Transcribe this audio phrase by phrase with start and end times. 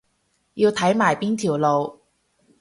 [0.55, 2.01] 要睇埋邊條路